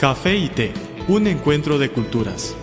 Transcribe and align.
Café 0.00 0.34
y 0.34 0.48
té, 0.48 0.72
un 1.08 1.26
encuentro 1.26 1.78
de 1.78 1.90
culturas. 1.92 2.54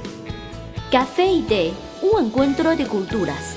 Café 0.92 1.32
y 1.32 1.44
té, 1.44 1.72
un 2.02 2.26
encuentro 2.26 2.76
de 2.76 2.88
culturas. 2.88 3.56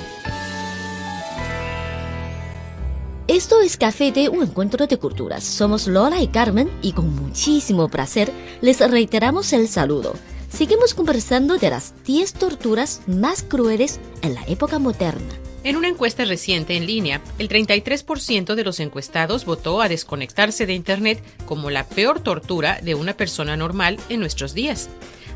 Esto 3.27 3.63
es 3.63 3.79
Café 3.79 4.13
té, 4.13 4.29
un 4.29 4.43
encuentro 4.43 4.87
de 4.87 4.99
culturas. 4.99 5.45
Somos 5.45 5.87
Lola 5.87 6.21
y 6.21 6.29
Carmen 6.29 6.71
y 6.83 6.93
con 6.93 7.09
muchísimo 7.17 7.89
placer 7.89 8.31
les 8.61 8.81
reiteramos 8.81 9.51
el 9.55 9.67
saludo. 9.67 10.13
Seguimos 10.51 10.93
conversando 10.93 11.57
de 11.57 11.71
las 11.71 11.95
10 12.05 12.35
torturas 12.35 13.01
más 13.07 13.43
crueles 13.43 13.99
en 14.21 14.35
la 14.35 14.45
época 14.47 14.79
moderna. 14.79 15.33
En 15.63 15.77
una 15.77 15.89
encuesta 15.89 16.25
reciente 16.25 16.75
en 16.77 16.87
línea, 16.87 17.21
el 17.39 17.51
33% 17.51 18.55
de 18.55 18.65
los 18.65 18.81
encuestados 18.81 19.45
votó 19.45 19.83
a 19.83 19.91
desconectarse 19.91 20.65
de 20.65 20.73
Internet 20.73 21.23
como 21.45 21.69
la 21.69 21.87
peor 21.87 22.21
tortura 22.21 22.81
de 22.83 22.95
una 22.95 23.13
persona 23.13 23.59
normal 23.59 23.99
en 24.09 24.21
nuestros 24.21 24.55
días. 24.55 24.89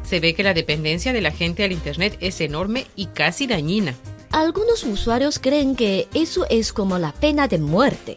Se 0.02 0.20
ve 0.20 0.34
que 0.34 0.42
la 0.42 0.54
dependencia 0.54 1.12
de 1.12 1.20
la 1.20 1.30
gente 1.30 1.62
al 1.62 1.72
Internet 1.72 2.16
es 2.20 2.40
enorme 2.40 2.86
y 2.96 3.06
casi 3.06 3.46
dañina. 3.46 3.94
Algunos 4.30 4.84
usuarios 4.84 5.38
creen 5.38 5.76
que 5.76 6.08
eso 6.14 6.46
es 6.48 6.72
como 6.72 6.98
la 6.98 7.12
pena 7.12 7.46
de 7.46 7.58
muerte. 7.58 8.16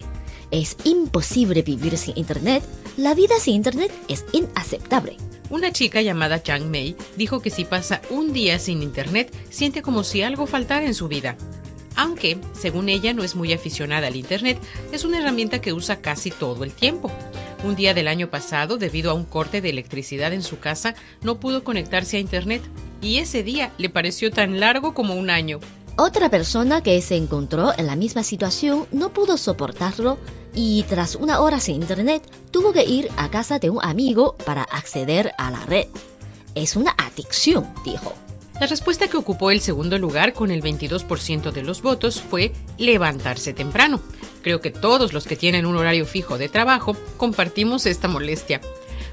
Es 0.50 0.78
imposible 0.86 1.62
vivir 1.62 1.98
sin 1.98 2.18
Internet. 2.18 2.64
La 2.96 3.16
vida 3.16 3.36
sin 3.38 3.56
Internet 3.56 3.92
es 4.08 4.24
inaceptable. 4.32 5.18
Una 5.50 5.74
chica 5.74 6.02
llamada 6.02 6.42
Chang 6.42 6.70
Mei 6.70 6.96
dijo 7.18 7.42
que 7.42 7.50
si 7.50 7.66
pasa 7.66 8.02
un 8.10 8.32
día 8.32 8.60
sin 8.60 8.82
Internet, 8.82 9.34
siente 9.50 9.82
como 9.82 10.06
si 10.06 10.22
algo 10.22 10.48
faltara 10.48 10.86
en 10.86 10.94
su 10.94 11.10
vida 11.10 11.38
aunque, 11.98 12.40
según 12.54 12.88
ella, 12.88 13.14
no 13.14 13.24
es 13.24 13.36
muy 13.36 13.52
aficionada 13.52 14.08
al 14.08 14.16
Internet, 14.16 14.60
es 14.94 15.04
una 15.04 15.18
herramienta 15.18 15.60
que 15.60 15.74
usa 15.74 15.98
casi 15.98 16.32
todo 16.32 16.64
el 16.64 16.72
tiempo. 16.72 17.12
Un 17.64 17.76
día 17.76 17.94
del 17.94 18.08
año 18.08 18.30
pasado, 18.30 18.78
debido 18.78 19.12
a 19.12 19.16
un 19.16 19.26
corte 19.26 19.60
de 19.62 19.72
electricidad 19.72 20.32
en 20.32 20.44
su 20.44 20.60
casa, 20.60 20.96
no 21.22 21.40
pudo 21.40 21.64
conectarse 21.64 22.18
a 22.18 22.22
Internet 22.22 22.62
y 23.02 23.18
ese 23.18 23.44
día 23.44 23.72
le 23.78 23.90
pareció 23.90 24.32
tan 24.32 24.60
largo 24.60 24.94
como 24.94 25.16
un 25.16 25.30
año. 25.30 25.60
Otra 25.98 26.30
persona 26.30 26.84
que 26.84 27.02
se 27.02 27.16
encontró 27.16 27.74
en 27.76 27.88
la 27.88 27.96
misma 27.96 28.22
situación 28.22 28.86
no 28.92 29.10
pudo 29.10 29.36
soportarlo 29.36 30.20
y 30.54 30.84
tras 30.84 31.16
una 31.16 31.40
hora 31.40 31.60
sin 31.60 31.82
Internet 31.82 32.22
tuvo 32.52 32.72
que 32.72 32.84
ir 32.84 33.10
a 33.18 33.30
casa 33.30 33.58
de 33.58 33.72
un 33.72 33.80
amigo 33.84 34.36
para 34.46 34.62
acceder 34.62 35.34
a 35.40 35.50
la 35.50 35.66
red. 35.66 35.88
Es 36.54 36.76
una 36.76 36.96
adicción, 36.98 37.68
dijo. 37.84 38.14
La 38.60 38.66
respuesta 38.66 39.08
que 39.08 39.18
ocupó 39.18 39.52
el 39.52 39.62
segundo 39.62 40.00
lugar 40.00 40.34
con 40.34 40.50
el 40.50 40.64
22% 40.64 41.52
de 41.52 41.62
los 41.62 41.84
votos 41.84 42.22
fue 42.22 42.54
levantarse 42.80 43.54
temprano. 43.54 44.02
Creo 44.42 44.62
que 44.62 44.72
todos 44.72 45.14
los 45.14 45.28
que 45.28 45.36
tienen 45.36 45.68
un 45.68 45.76
horario 45.76 46.08
fijo 46.08 46.40
de 46.40 46.50
trabajo 46.50 46.98
compartimos 47.18 47.86
esta 47.86 48.08
molestia. 48.08 48.60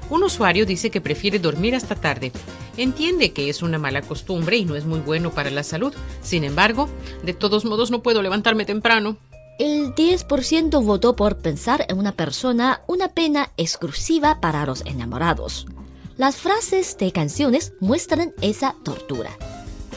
Un 0.09 0.23
usuario 0.23 0.65
dice 0.65 0.89
que 0.89 0.99
prefiere 0.99 1.37
dormir 1.37 1.75
hasta 1.75 1.93
tarde. 1.93 2.31
Entiende 2.75 3.33
que 3.33 3.49
es 3.49 3.61
una 3.61 3.77
mala 3.77 4.01
costumbre 4.01 4.57
y 4.57 4.65
no 4.65 4.75
es 4.75 4.85
muy 4.85 4.99
bueno 4.99 5.29
para 5.29 5.51
la 5.51 5.63
salud. 5.63 5.93
Sin 6.23 6.43
embargo, 6.43 6.89
de 7.23 7.33
todos 7.33 7.65
modos 7.65 7.91
no 7.91 8.01
puedo 8.01 8.23
levantarme 8.23 8.65
temprano. 8.65 9.17
El 9.59 9.93
10% 9.93 10.83
votó 10.83 11.15
por 11.15 11.37
pensar 11.37 11.85
en 11.87 11.99
una 11.99 12.11
persona 12.13 12.81
una 12.87 13.09
pena 13.09 13.51
exclusiva 13.57 14.41
para 14.41 14.65
los 14.65 14.83
enamorados. 14.85 15.67
Las 16.17 16.37
frases 16.37 16.97
de 16.97 17.11
canciones 17.11 17.73
muestran 17.81 18.33
esa 18.39 18.77
tortura. 18.85 19.31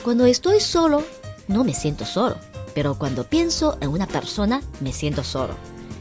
Cuando 0.02 0.26
estoy 0.26 0.58
solo, 0.58 1.04
no 1.46 1.62
me 1.62 1.74
siento 1.74 2.04
solo, 2.04 2.36
pero 2.74 2.98
cuando 2.98 3.22
pienso 3.22 3.78
en 3.80 3.90
una 3.90 4.08
persona, 4.08 4.60
me 4.80 4.92
siento 4.92 5.22
solo. 5.22 5.54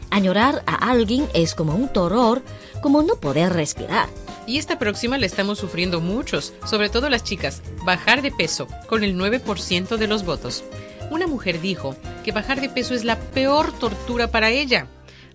Añorar 0.10 0.64
a 0.66 0.90
alguien 0.90 1.28
es 1.36 1.54
como 1.54 1.76
un 1.76 1.90
terror, 1.90 2.42
como 2.82 3.04
no 3.04 3.18
poder 3.18 3.54
respirar. 3.54 4.10
Y 4.48 4.58
esta 4.58 4.80
próxima 4.80 5.20
la 5.20 5.28
estamos 5.28 5.60
sufriendo 5.60 6.02
muchos, 6.02 6.52
sobre 6.66 6.90
todo 6.90 7.10
las 7.10 7.24
chicas, 7.24 7.62
bajar 7.86 8.24
de 8.24 8.32
peso, 8.32 8.68
con 8.88 9.04
el 9.04 9.16
9% 9.16 9.98
de 9.98 10.08
los 10.08 10.26
votos. 10.26 10.64
Una 11.12 11.28
mujer 11.28 11.62
dijo 11.62 11.96
que 12.24 12.32
bajar 12.32 12.60
de 12.60 12.70
peso 12.70 12.96
es 12.96 13.04
la 13.04 13.20
peor 13.20 13.72
tortura 13.72 14.32
para 14.32 14.50
ella. 14.50 14.88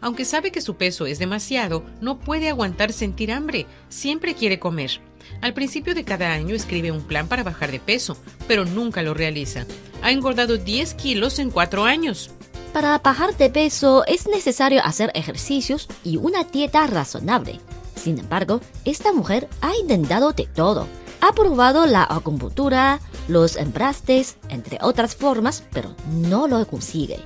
Aunque 0.03 0.25
sabe 0.25 0.51
que 0.51 0.61
su 0.61 0.75
peso 0.75 1.07
es 1.07 1.21
demasiado, 1.21 1.85
no 2.01 2.19
puede 2.19 2.49
aguantar 2.49 2.93
sentir 2.93 3.33
hambre, 3.33 3.67
siempre 3.89 4.35
quiere 4.35 4.59
comer. 4.59 5.01
Al 5.41 5.55
principio 5.55 5.95
de 5.95 6.05
cada 6.05 6.33
año 6.33 6.57
escribe 6.57 6.91
un 6.91 7.03
plan 7.03 7.29
para 7.29 7.45
bajar 7.45 7.71
de 7.71 7.79
peso, 7.79 8.17
pero 8.49 8.65
nunca 8.65 9.03
lo 9.03 9.15
realiza. 9.15 9.65
Ha 10.03 10.11
engordado 10.11 10.59
10 10.59 10.95
kilos 10.95 11.39
en 11.39 11.51
4 11.51 11.85
años. 11.85 12.31
Para 12.73 12.99
bajar 12.99 13.37
de 13.37 13.49
peso 13.49 14.05
es 14.07 14.27
necesario 14.27 14.83
hacer 14.85 15.13
ejercicios 15.15 15.89
y 16.03 16.17
una 16.17 16.43
dieta 16.43 16.85
razonable. 16.89 17.61
Sin 17.95 18.19
embargo, 18.19 18.61
esta 18.85 19.13
mujer 19.13 19.49
ha 19.61 19.77
intentado 19.77 20.33
de 20.33 20.47
todo. 20.47 20.89
Ha 21.21 21.33
probado 21.33 21.87
la 21.87 22.03
acupuntura, 22.03 22.99
los 23.29 23.57
embrastes, 23.57 24.37
entre 24.49 24.79
otras 24.81 25.15
formas, 25.15 25.63
pero 25.73 25.95
no 26.11 26.49
lo 26.49 26.67
consigue. 26.67 27.21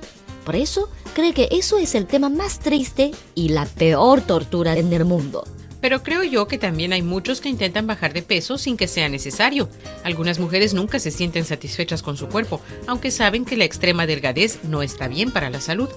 Por 0.47 0.55
eso 0.55 0.87
cree 1.13 1.33
que 1.33 1.49
eso 1.51 1.77
es 1.77 1.93
el 1.93 2.07
tema 2.07 2.29
más 2.29 2.59
triste 2.59 3.11
y 3.35 3.49
la 3.49 3.65
peor 3.65 4.21
tortura 4.21 4.77
en 4.77 4.93
el 4.93 5.03
mundo. 5.03 5.45
Pero 5.81 6.03
creo 6.03 6.23
yo 6.23 6.47
que 6.47 6.57
también 6.57 6.93
hay 6.93 7.01
muchos 7.01 7.41
que 7.41 7.49
intentan 7.49 7.85
bajar 7.85 8.13
de 8.13 8.21
peso 8.21 8.57
sin 8.57 8.77
que 8.77 8.87
sea 8.87 9.09
necesario. 9.09 9.67
Algunas 10.05 10.39
mujeres 10.39 10.73
nunca 10.73 10.99
se 10.99 11.11
sienten 11.11 11.43
satisfechas 11.43 12.01
con 12.01 12.15
su 12.15 12.29
cuerpo, 12.29 12.61
aunque 12.87 13.11
saben 13.11 13.43
que 13.43 13.57
la 13.57 13.65
extrema 13.65 14.07
delgadez 14.07 14.63
no 14.63 14.83
está 14.83 15.09
bien 15.09 15.31
para 15.31 15.49
la 15.49 15.59
salud. 15.59 15.89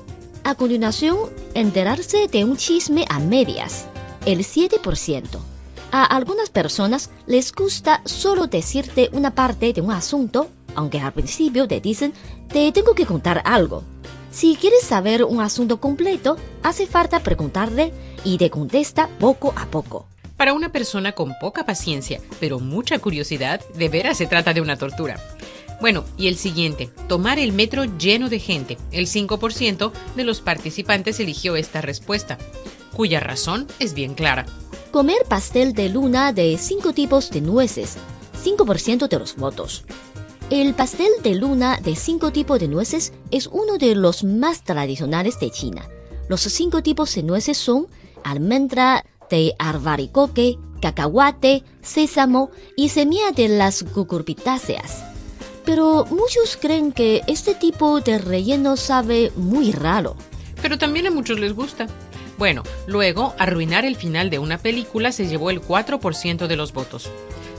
A 0.42 0.56
continuación, 0.56 1.16
enterarse 1.54 2.26
de 2.26 2.42
un 2.42 2.56
chisme 2.56 3.04
a 3.08 3.20
medias, 3.20 3.86
el 4.26 4.40
7%. 4.40 5.28
A 5.92 6.04
algunas 6.04 6.50
personas 6.50 7.10
les 7.28 7.52
gusta 7.52 8.02
solo 8.04 8.48
decirte 8.48 9.10
una 9.12 9.32
parte 9.32 9.72
de 9.72 9.80
un 9.80 9.92
asunto, 9.92 10.50
aunque 10.74 10.98
al 10.98 11.12
principio 11.12 11.68
te 11.68 11.80
dicen, 11.80 12.12
te 12.48 12.72
tengo 12.72 12.96
que 12.96 13.06
contar 13.06 13.42
algo. 13.44 13.84
Si 14.30 14.54
quieres 14.54 14.82
saber 14.82 15.24
un 15.24 15.40
asunto 15.40 15.80
completo, 15.80 16.36
hace 16.62 16.86
falta 16.86 17.20
preguntarle 17.20 17.92
y 18.24 18.38
te 18.38 18.48
contesta 18.48 19.08
poco 19.18 19.52
a 19.56 19.66
poco. 19.66 20.06
Para 20.36 20.54
una 20.54 20.70
persona 20.70 21.12
con 21.12 21.34
poca 21.40 21.66
paciencia, 21.66 22.20
pero 22.38 22.60
mucha 22.60 22.98
curiosidad, 23.00 23.60
de 23.74 23.88
veras 23.88 24.18
se 24.18 24.26
trata 24.26 24.54
de 24.54 24.60
una 24.60 24.76
tortura. 24.76 25.18
Bueno, 25.80 26.04
y 26.16 26.28
el 26.28 26.36
siguiente, 26.36 26.90
tomar 27.08 27.38
el 27.38 27.52
metro 27.52 27.84
lleno 27.98 28.28
de 28.28 28.38
gente. 28.38 28.78
El 28.92 29.06
5% 29.06 29.92
de 30.14 30.24
los 30.24 30.40
participantes 30.40 31.18
eligió 31.18 31.56
esta 31.56 31.80
respuesta, 31.80 32.38
cuya 32.94 33.18
razón 33.18 33.66
es 33.80 33.94
bien 33.94 34.14
clara. 34.14 34.46
Comer 34.92 35.24
pastel 35.28 35.72
de 35.72 35.88
luna 35.88 36.32
de 36.32 36.56
cinco 36.58 36.92
tipos 36.92 37.30
de 37.30 37.40
nueces, 37.40 37.96
5% 38.44 39.08
de 39.08 39.18
los 39.18 39.36
votos. 39.36 39.84
El 40.50 40.74
pastel 40.74 41.12
de 41.22 41.36
luna 41.36 41.78
de 41.80 41.94
cinco 41.94 42.32
tipos 42.32 42.58
de 42.58 42.66
nueces 42.66 43.12
es 43.30 43.46
uno 43.46 43.78
de 43.78 43.94
los 43.94 44.24
más 44.24 44.64
tradicionales 44.64 45.38
de 45.38 45.48
China. 45.52 45.88
Los 46.28 46.40
cinco 46.40 46.82
tipos 46.82 47.14
de 47.14 47.22
nueces 47.22 47.56
son 47.56 47.86
almendra 48.24 49.04
de 49.30 49.54
arbaricoque, 49.60 50.58
cacahuate, 50.82 51.62
sésamo 51.82 52.50
y 52.76 52.88
semilla 52.88 53.30
de 53.30 53.46
las 53.46 53.84
cucurbitáceas. 53.84 55.04
Pero 55.64 56.04
muchos 56.06 56.58
creen 56.60 56.90
que 56.90 57.22
este 57.28 57.54
tipo 57.54 58.00
de 58.00 58.18
relleno 58.18 58.76
sabe 58.76 59.30
muy 59.36 59.70
raro. 59.70 60.16
Pero 60.60 60.78
también 60.78 61.06
a 61.06 61.12
muchos 61.12 61.38
les 61.38 61.54
gusta. 61.54 61.86
Bueno, 62.38 62.64
luego, 62.88 63.36
arruinar 63.38 63.84
el 63.84 63.94
final 63.94 64.30
de 64.30 64.40
una 64.40 64.58
película 64.58 65.12
se 65.12 65.28
llevó 65.28 65.50
el 65.50 65.62
4% 65.62 66.48
de 66.48 66.56
los 66.56 66.72
votos. 66.72 67.08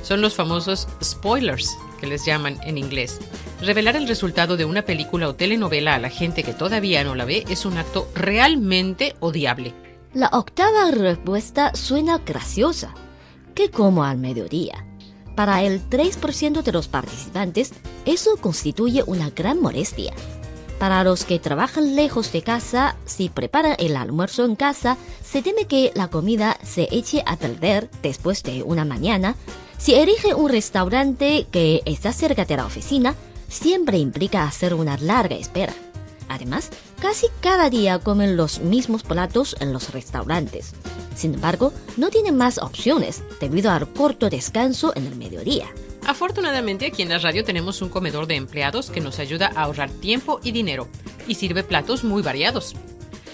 Son 0.03 0.19
los 0.19 0.33
famosos 0.33 0.89
spoilers, 1.01 1.69
que 2.01 2.07
les 2.07 2.25
llaman 2.25 2.59
en 2.63 2.77
inglés. 2.77 3.19
Revelar 3.61 3.95
el 3.95 4.07
resultado 4.07 4.57
de 4.57 4.65
una 4.65 4.81
película 4.81 5.29
o 5.29 5.35
telenovela 5.35 5.95
a 5.95 5.99
la 5.99 6.09
gente 6.09 6.43
que 6.43 6.53
todavía 6.53 7.03
no 7.05 7.15
la 7.15 7.23
ve 7.23 7.45
es 7.47 7.63
un 7.65 7.77
acto 7.77 8.09
realmente 8.15 9.15
odiable. 9.21 9.73
La 10.13 10.27
octava 10.33 10.91
respuesta 10.91 11.73
suena 11.75 12.17
graciosa. 12.17 12.93
¿Qué 13.55 13.69
como 13.69 14.03
al 14.03 14.17
mediodía? 14.17 14.85
Para 15.35 15.63
el 15.63 15.89
3% 15.89 16.63
de 16.63 16.71
los 16.71 16.87
participantes, 16.87 17.71
eso 18.05 18.35
constituye 18.37 19.03
una 19.05 19.29
gran 19.29 19.61
molestia. 19.61 20.13
Para 20.79 21.03
los 21.03 21.25
que 21.25 21.37
trabajan 21.37 21.95
lejos 21.95 22.31
de 22.31 22.41
casa, 22.41 22.95
si 23.05 23.29
preparan 23.29 23.75
el 23.77 23.95
almuerzo 23.95 24.45
en 24.45 24.55
casa, 24.55 24.97
se 25.23 25.43
teme 25.43 25.65
que 25.65 25.91
la 25.93 26.07
comida 26.07 26.57
se 26.63 26.87
eche 26.89 27.23
a 27.27 27.37
perder 27.37 27.89
después 28.01 28.41
de 28.41 28.63
una 28.63 28.83
mañana 28.83 29.35
si 29.81 29.95
elige 29.95 30.35
un 30.35 30.47
restaurante 30.47 31.47
que 31.49 31.81
está 31.85 32.13
cerca 32.13 32.45
de 32.45 32.55
la 32.55 32.67
oficina, 32.67 33.15
siempre 33.47 33.97
implica 33.97 34.43
hacer 34.43 34.75
una 34.75 34.95
larga 34.97 35.35
espera. 35.35 35.73
Además, 36.29 36.69
casi 37.01 37.25
cada 37.39 37.71
día 37.71 37.97
comen 37.97 38.37
los 38.37 38.59
mismos 38.59 39.01
platos 39.01 39.55
en 39.59 39.73
los 39.73 39.91
restaurantes. 39.91 40.73
Sin 41.15 41.33
embargo, 41.33 41.73
no 41.97 42.11
tienen 42.11 42.37
más 42.37 42.59
opciones 42.59 43.23
debido 43.39 43.71
al 43.71 43.91
corto 43.91 44.29
descanso 44.29 44.93
en 44.95 45.07
el 45.07 45.15
mediodía. 45.15 45.65
Afortunadamente 46.05 46.85
aquí 46.85 47.01
en 47.01 47.09
la 47.09 47.17
radio 47.17 47.43
tenemos 47.43 47.81
un 47.81 47.89
comedor 47.89 48.27
de 48.27 48.35
empleados 48.35 48.91
que 48.91 49.01
nos 49.01 49.17
ayuda 49.17 49.51
a 49.55 49.63
ahorrar 49.63 49.89
tiempo 49.89 50.39
y 50.43 50.51
dinero 50.51 50.87
y 51.27 51.33
sirve 51.35 51.63
platos 51.63 52.03
muy 52.03 52.21
variados. 52.21 52.75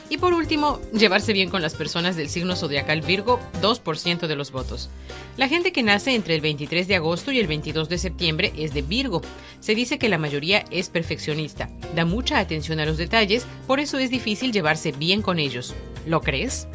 Y 0.09 0.17
por 0.17 0.33
último, 0.33 0.79
llevarse 0.93 1.33
bien 1.33 1.49
con 1.49 1.61
las 1.61 1.75
personas 1.75 2.15
del 2.15 2.29
signo 2.29 2.55
zodiacal 2.55 3.01
Virgo, 3.01 3.39
2% 3.61 4.27
de 4.27 4.35
los 4.35 4.51
votos. 4.51 4.89
La 5.35 5.49
gente 5.49 5.73
que 5.73 5.83
nace 5.83 6.15
entre 6.15 6.35
el 6.35 6.41
23 6.41 6.87
de 6.87 6.95
agosto 6.95 7.31
y 7.31 7.39
el 7.39 7.47
22 7.47 7.89
de 7.89 7.97
septiembre 7.97 8.53
es 8.57 8.73
de 8.73 8.81
Virgo. 8.81 9.21
Se 9.59 9.75
dice 9.75 9.99
que 9.99 10.07
la 10.07 10.17
mayoría 10.17 10.63
es 10.71 10.89
perfeccionista, 10.89 11.69
da 11.95 12.05
mucha 12.05 12.39
atención 12.39 12.79
a 12.79 12.85
los 12.85 12.97
detalles, 12.97 13.45
por 13.67 13.79
eso 13.81 13.97
es 13.97 14.09
difícil 14.09 14.53
llevarse 14.53 14.93
bien 14.93 15.21
con 15.21 15.39
ellos. 15.39 15.75
¿Lo 16.05 16.21
crees? 16.21 16.67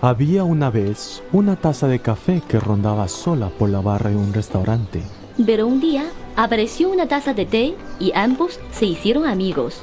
Había 0.00 0.42
una 0.42 0.68
vez 0.68 1.22
una 1.30 1.54
taza 1.54 1.86
de 1.86 2.00
café 2.00 2.42
que 2.48 2.58
rondaba 2.58 3.06
sola 3.06 3.50
por 3.50 3.70
la 3.70 3.80
barra 3.80 4.10
de 4.10 4.16
un 4.16 4.34
restaurante. 4.34 5.00
Pero 5.46 5.68
un 5.68 5.80
día 5.80 6.06
apareció 6.36 6.90
una 6.90 7.08
taza 7.08 7.34
de 7.34 7.46
té 7.46 7.74
y 8.00 8.12
ambos 8.14 8.58
se 8.72 8.86
hicieron 8.86 9.26
amigos. 9.26 9.82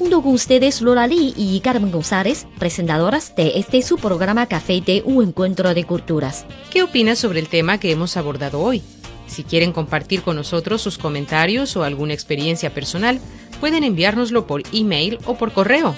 junto 0.10 0.24
con 0.24 0.34
ustedes 0.34 0.82
Lola 0.82 1.06
Lee 1.06 1.36
y 1.38 1.60
Carmen 1.60 1.92
González, 1.92 2.48
presentadoras 2.58 3.36
de 3.36 3.60
este 3.60 3.84
su 3.84 3.98
programa 3.98 4.48
Café 4.48 4.82
de 4.82 5.04
Un 5.06 5.24
Encuentro 5.24 5.72
de 5.76 5.84
Culturas. 5.84 6.48
¿Qué 6.72 6.82
opinas 6.82 7.20
sobre 7.20 7.40
el 7.40 7.48
tema 7.48 7.78
que 7.78 7.92
hemos 7.92 8.18
abordado 8.18 8.60
hoy? 8.60 8.82
Si 9.28 9.44
quieren 9.44 9.72
compartir 9.72 10.24
con 10.24 10.36
nosotros 10.36 10.82
sus 10.82 10.98
comentarios 10.98 11.78
o 11.78 11.84
alguna 11.84 12.16
experiencia 12.16 12.74
personal, 12.74 13.20
pueden 13.60 13.84
enviárnoslo 13.84 14.48
por 14.48 14.64
email 14.74 15.20
o 15.28 15.36
por 15.36 15.54
correo. 15.54 15.94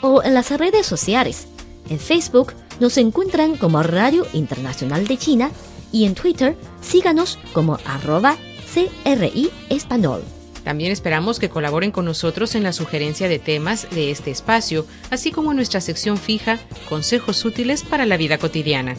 O 0.00 0.22
en 0.22 0.34
las 0.34 0.56
redes 0.56 0.86
sociales. 0.86 1.48
En 1.90 1.98
Facebook 1.98 2.52
nos 2.78 2.96
encuentran 2.98 3.56
como 3.56 3.82
Radio 3.82 4.28
Internacional 4.32 5.08
de 5.08 5.18
China 5.18 5.50
y 5.90 6.04
en 6.04 6.14
Twitter 6.14 6.56
síganos 6.82 7.36
como 7.52 7.80
arroba 7.84 8.36
CRI 8.72 9.50
Español. 9.70 10.22
También 10.66 10.90
esperamos 10.90 11.38
que 11.38 11.48
colaboren 11.48 11.92
con 11.92 12.06
nosotros 12.06 12.56
en 12.56 12.64
la 12.64 12.72
sugerencia 12.72 13.28
de 13.28 13.38
temas 13.38 13.88
de 13.88 14.10
este 14.10 14.32
espacio, 14.32 14.84
así 15.10 15.30
como 15.30 15.52
en 15.52 15.56
nuestra 15.58 15.80
sección 15.80 16.18
fija 16.18 16.58
Consejos 16.88 17.44
útiles 17.44 17.84
para 17.84 18.04
la 18.04 18.16
vida 18.16 18.38
cotidiana. 18.38 18.96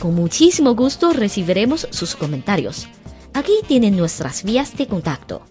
Con 0.00 0.14
muchísimo 0.14 0.74
gusto 0.74 1.12
recibiremos 1.12 1.86
sus 1.90 2.16
comentarios. 2.16 2.88
Aquí 3.34 3.52
tienen 3.68 3.94
nuestras 3.94 4.42
vías 4.42 4.74
de 4.78 4.86
contacto. 4.86 5.44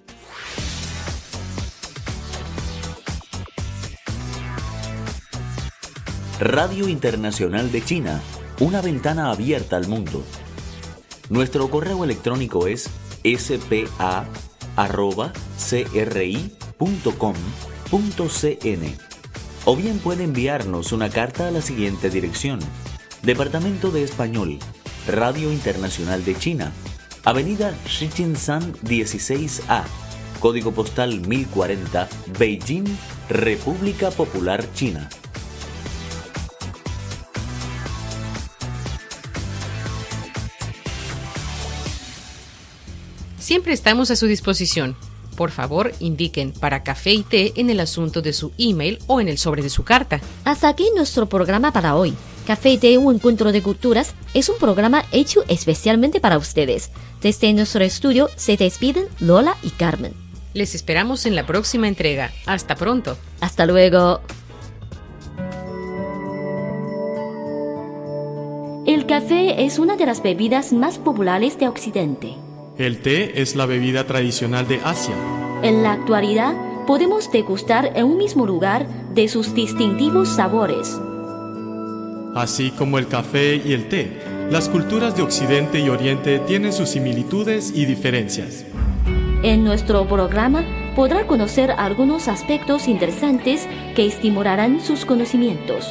Radio 6.39 6.89
Internacional 6.89 7.71
de 7.71 7.85
China, 7.85 8.19
una 8.59 8.81
ventana 8.81 9.29
abierta 9.29 9.77
al 9.77 9.87
mundo. 9.87 10.23
Nuestro 11.29 11.69
correo 11.69 12.03
electrónico 12.03 12.65
es 12.65 12.89
spa.cri.com.cn 14.75 15.31
o 19.65 19.75
bien 19.75 19.99
puede 19.99 20.23
enviarnos 20.23 20.91
una 20.91 21.09
carta 21.09 21.47
a 21.47 21.51
la 21.51 21.61
siguiente 21.61 22.09
dirección. 22.09 22.59
Departamento 23.21 23.91
de 23.91 24.03
Español, 24.03 24.57
Radio 25.07 25.51
Internacional 25.51 26.25
de 26.25 26.35
China, 26.35 26.71
Avenida 27.23 27.75
Shichinshan 27.85 28.73
16A, 28.73 29.83
Código 30.39 30.71
Postal 30.71 31.21
1040, 31.27 32.09
Beijing, 32.39 32.85
República 33.29 34.09
Popular 34.09 34.65
China. 34.73 35.07
Siempre 43.41 43.73
estamos 43.73 44.11
a 44.11 44.15
su 44.15 44.27
disposición. 44.27 44.95
Por 45.35 45.49
favor, 45.49 45.93
indiquen 45.99 46.51
para 46.51 46.83
café 46.83 47.13
y 47.13 47.23
té 47.23 47.53
en 47.55 47.71
el 47.71 47.79
asunto 47.79 48.21
de 48.21 48.33
su 48.33 48.51
email 48.59 48.99
o 49.07 49.19
en 49.19 49.27
el 49.27 49.39
sobre 49.39 49.63
de 49.63 49.71
su 49.71 49.83
carta. 49.83 50.21
Hasta 50.45 50.69
aquí 50.69 50.85
nuestro 50.95 51.27
programa 51.27 51.73
para 51.73 51.95
hoy. 51.95 52.13
Café 52.45 52.69
y 52.69 52.77
té, 52.77 52.99
un 52.99 53.15
encuentro 53.15 53.51
de 53.51 53.63
culturas, 53.63 54.13
es 54.35 54.47
un 54.47 54.59
programa 54.59 55.05
hecho 55.11 55.43
especialmente 55.47 56.19
para 56.19 56.37
ustedes. 56.37 56.91
Desde 57.19 57.51
nuestro 57.53 57.83
estudio 57.83 58.29
se 58.35 58.57
despiden 58.57 59.05
Lola 59.19 59.57
y 59.63 59.71
Carmen. 59.71 60.13
Les 60.53 60.75
esperamos 60.75 61.25
en 61.25 61.35
la 61.35 61.47
próxima 61.47 61.87
entrega. 61.87 62.31
Hasta 62.45 62.75
pronto. 62.75 63.17
Hasta 63.39 63.65
luego. 63.65 64.21
El 68.85 69.07
café 69.07 69.65
es 69.65 69.79
una 69.79 69.95
de 69.95 70.05
las 70.05 70.21
bebidas 70.21 70.73
más 70.73 70.99
populares 70.99 71.57
de 71.57 71.67
Occidente. 71.67 72.35
El 72.81 72.97
té 72.97 73.39
es 73.39 73.55
la 73.55 73.67
bebida 73.67 74.07
tradicional 74.07 74.67
de 74.67 74.81
Asia. 74.83 75.13
En 75.61 75.83
la 75.83 75.91
actualidad, 75.91 76.55
podemos 76.87 77.31
degustar 77.31 77.91
en 77.95 78.05
un 78.05 78.17
mismo 78.17 78.47
lugar 78.47 78.87
de 79.13 79.27
sus 79.27 79.53
distintivos 79.53 80.29
sabores. 80.29 80.99
Así 82.33 82.71
como 82.71 82.97
el 82.97 83.07
café 83.07 83.61
y 83.63 83.73
el 83.73 83.87
té, 83.87 84.19
las 84.49 84.67
culturas 84.67 85.15
de 85.15 85.21
Occidente 85.21 85.79
y 85.79 85.89
Oriente 85.89 86.39
tienen 86.39 86.73
sus 86.73 86.89
similitudes 86.89 87.71
y 87.75 87.85
diferencias. 87.85 88.65
En 89.43 89.63
nuestro 89.63 90.07
programa 90.07 90.65
podrá 90.95 91.27
conocer 91.27 91.69
algunos 91.69 92.27
aspectos 92.27 92.87
interesantes 92.87 93.67
que 93.95 94.07
estimularán 94.07 94.81
sus 94.81 95.05
conocimientos. 95.05 95.87